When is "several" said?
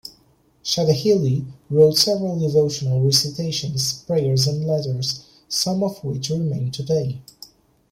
1.99-2.39